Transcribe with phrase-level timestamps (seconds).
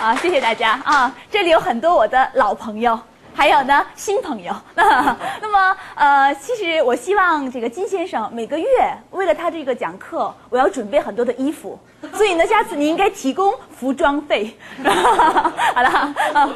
[0.00, 1.14] 啊，谢谢大家啊！
[1.30, 2.98] 这里有很多我的老朋友，
[3.34, 4.50] 还有呢新朋友。
[4.74, 8.66] 那么呃，其实我希望这个金先生每个月
[9.10, 11.78] 为了他这个讲课，我要准备很多的衣服，
[12.14, 14.56] 所以呢，下次你应该提供服装费。
[14.82, 15.88] 好了
[16.32, 16.48] 啊，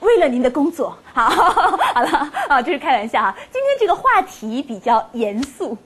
[0.00, 1.28] 为了您的工作，好，
[1.94, 3.32] 好了啊，这是开玩笑哈。
[3.52, 5.78] 今天这个话题比较严肃，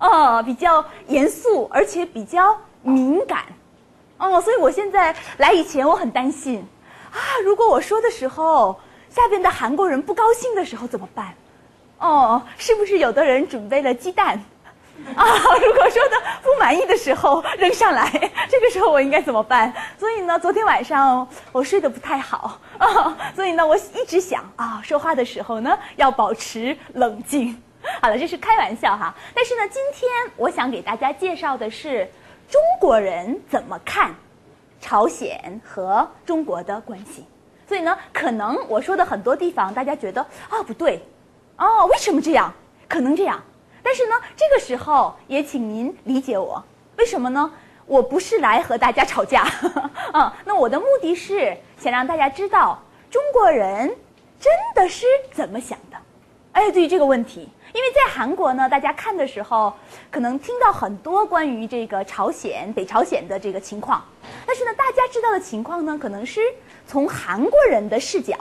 [0.00, 3.44] 哦，比较严肃，而且比较敏感。
[4.22, 6.64] 哦，所以我现在来以前，我很担心，
[7.10, 8.78] 啊，如果我说的时候，
[9.10, 11.34] 下边的韩国人不高兴的时候怎么办？
[11.98, 14.40] 哦，是不是有的人准备了鸡蛋？
[15.16, 15.26] 啊，
[15.60, 18.08] 如果说的不满意的时候扔上来，
[18.48, 19.74] 这个时候我应该怎么办？
[19.98, 27.60] 所以呢，昨天晚上我睡得不太好， 啊，所以呢，我一直想啊，说话的时候呢要保持冷静。
[28.00, 32.08] 好了，这是开玩笑哈，但是呢，今天我想给大家介绍的是。
[32.52, 34.14] 中国人怎么看
[34.78, 37.24] 朝鲜和中国的关系？
[37.66, 41.02] 所以呢，可能我说的很多地方，大家觉得啊不对，
[41.56, 42.52] 哦，为什么这样？
[42.86, 43.42] 可能这样。
[43.82, 46.62] 但是呢，这个时候也请您理解我，
[46.98, 47.50] 为什么呢？
[47.86, 49.46] 我不是来和大家吵架，
[50.12, 52.78] 啊，那我的目的是想让大家知道
[53.10, 53.88] 中国人
[54.38, 55.96] 真的是怎么想的。
[56.52, 57.48] 哎，对于这个问题。
[57.74, 59.72] 因为在韩国呢，大家看的时候，
[60.10, 64.04] 可能听到很多关于这个朝鲜、北朝鲜的这个情况，
[64.46, 66.42] 但是呢，大家知道的情况呢，可能是
[66.86, 68.36] 从韩国人的视角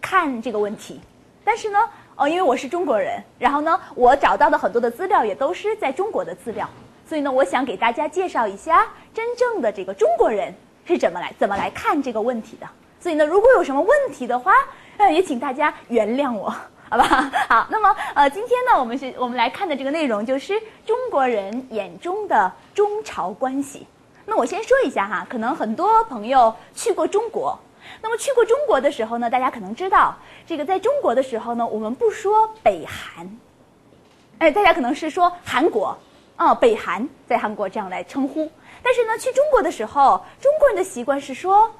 [0.00, 0.98] 看这个问题。
[1.44, 1.78] 但是呢，
[2.16, 6.66] 哦，因为我是中国人，然后呢，我找到的很多的资料也都是在中国的资料，
[7.06, 10.54] 所以呢，我想给大家介绍一下真正的这个中国人
[10.86, 12.66] 是怎么来怎么来看这个问题的。
[12.98, 14.54] 所以呢，如果有什么问题的话，
[14.96, 16.54] 呃，也请大家原谅我。
[16.92, 17.04] 好吧，
[17.48, 23.86] 好，那么呃，今天呢，我们是我们来看的这个内容就是中国人眼中的中朝关系。
[24.26, 27.58] 那我先说一下哈，可能很多朋友去过中国，
[28.02, 30.14] 那么去过中国的时候呢，大家可能知道，
[30.46, 33.38] 这个在中国的时候呢，我们不说北韩，
[34.36, 35.96] 哎，大家可能是说韩国，
[36.36, 38.50] 啊，北韩在韩国这样来称呼。
[38.82, 41.70] 但是呢，去中国的时候，中国人的习惯是说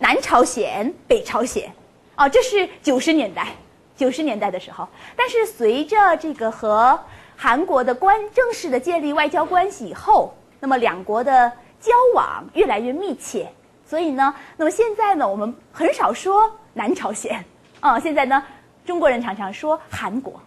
[0.00, 1.72] 南朝鲜、北朝鲜，
[2.14, 3.46] 啊，这是九十年代。
[3.96, 6.98] 九十年代的时候，但是随着这个和
[7.36, 11.50] 韩国的关正式的建立外交关系以后，那么两国的
[11.80, 13.48] 交往越来越密切，
[13.86, 17.44] 所以呢，那么现在呢，我们很少说南朝鲜，
[17.80, 18.42] 啊，现在呢，
[18.84, 20.40] 中国人常常说韩国，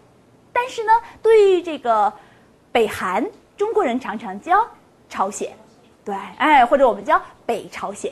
[0.51, 0.91] 但是呢，
[1.21, 2.11] 对于这个
[2.71, 3.25] 北韩，
[3.55, 4.65] 中国人常常叫
[5.09, 5.55] 朝鲜，
[6.03, 8.11] 对，哎，或者我们叫北朝鲜。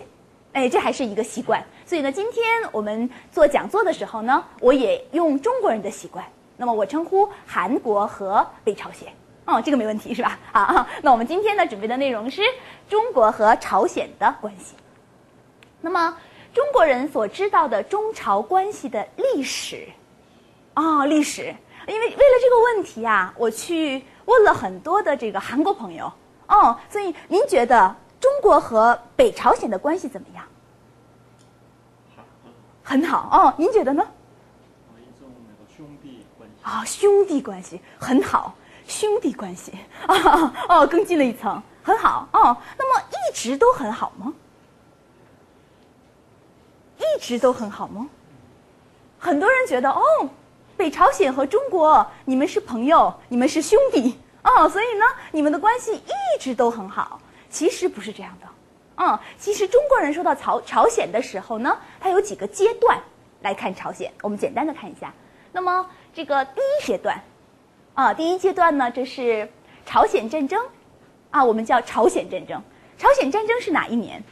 [0.53, 6.25] 哎，这还是一个习惯，所以呢，今天我们做讲座的时候呢，我也用中国人的习惯。
[6.57, 9.13] 那么我称呼韩国和北朝鲜，
[9.46, 10.40] 哦，这个没问题是吧？
[10.51, 12.41] 好，那我们今天呢准备的内容是
[12.90, 14.75] 中国和朝鲜的关系。
[15.81, 16.18] 那么
[16.53, 19.88] 中国人所知道的中朝关系的历史，
[20.73, 21.56] 啊，历史，
[21.88, 26.12] 因为为了这个问题啊，我去问了很多的这个韩国朋友，
[26.47, 27.96] 哦，所以您觉得？
[28.17, 30.44] 中国和北朝鲜的关系怎么样？
[32.88, 34.07] 很好哦，您觉得呢？
[34.96, 38.53] 一种那个兄弟关系啊，兄弟关系很好，
[38.88, 39.73] 兄弟关系
[40.06, 42.56] 啊 哦，更进了一层，很好哦。
[42.78, 44.31] 那么一直都很好吗？
[47.00, 48.07] 一直都很好吗？
[49.17, 50.02] 很多人觉得哦，
[50.78, 57.19] 北朝鲜和中国，你们是朋友，你们是兄弟哦，所以呢，你们的关系一直都很好。
[57.50, 58.47] 其实不是这样的，
[58.98, 63.00] 嗯，其实中国人说到朝朝鲜的时候呢，它有几个阶段
[63.42, 64.12] 来看朝鲜。
[64.22, 65.14] 我们简单的看一下。
[65.52, 67.22] 那么这个第一阶段，
[67.94, 69.50] 啊，第一阶段呢，这是
[69.86, 70.62] 朝鲜战争，
[71.30, 72.62] 啊，我们叫朝鲜战争。
[72.98, 74.24] 朝鲜战争是哪一年？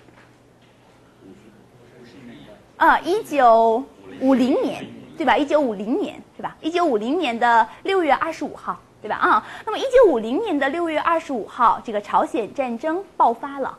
[2.77, 3.83] 啊，一九
[4.21, 4.85] 五零年，
[5.17, 5.37] 对吧？
[5.37, 6.55] 一九五零年，对吧？
[6.61, 8.79] 一九五零年的六月二十五号。
[9.01, 9.17] 对吧？
[9.17, 13.77] 啊，那么一九五零年的六月二十五号，这个朝鲜战争爆发了。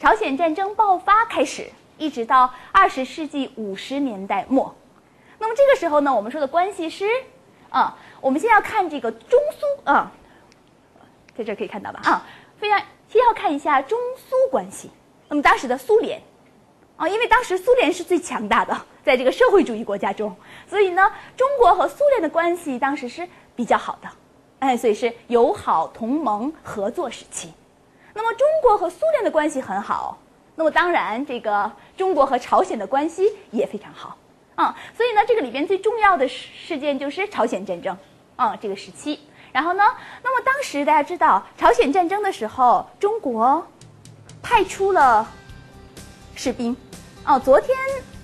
[0.00, 4.74] 朝鲜战争爆发开始，一直到二十世纪五十年代末。
[5.38, 7.06] 那么这个时候呢，我们说的关系是，
[7.68, 10.10] 啊，我们先要看这个中苏啊，
[11.36, 12.00] 在这可以看到吧？
[12.04, 12.26] 啊，
[12.56, 12.80] 非常
[13.10, 14.90] 先要看一下中苏关系。
[15.28, 16.22] 那么当时的苏联，
[16.96, 18.74] 啊，因为当时苏联是最强大的，
[19.04, 20.34] 在这个社会主义国家中，
[20.66, 24.08] 所以呢，中国和苏联的关系当时是比较好的。
[24.60, 27.52] 哎，所以是友好同盟合作时期。
[28.12, 30.18] 那么中国和苏联的关系很好，
[30.56, 34.16] 那么当然这个中国和朝鲜的关系也非常好
[34.54, 34.76] 啊。
[34.96, 37.96] 所以呢，这个里边最重要的事件就是朝鲜战争
[38.36, 39.20] 啊这个时期。
[39.52, 39.82] 然后呢，
[40.22, 43.66] 那么当时大家知道朝鲜战争的时候，中国
[44.42, 45.26] 派出了
[46.34, 46.76] 士兵。
[47.26, 47.76] 哦，昨天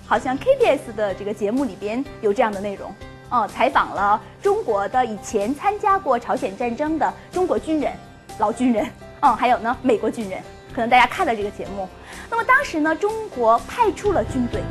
[0.07, 2.95] 好像 KBS 的这个节目里边有这样的内容。
[3.29, 7.93] 哦，采访了中国的以前参加过朝鲜战争的中国军人，
[8.39, 8.89] 老军人。
[9.27, 10.41] 哦，还有呢，美国军人。
[10.73, 11.89] 可能大家看了这个节目。
[12.31, 14.63] 那么当时呢，中国派出了军队。